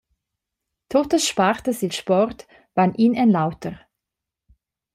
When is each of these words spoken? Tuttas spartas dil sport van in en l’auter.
Tuttas 0.89 1.25
spartas 1.31 1.79
dil 1.81 1.93
sport 2.01 2.39
van 2.77 2.91
in 3.05 3.13
en 3.23 3.33
l’auter. 3.35 3.75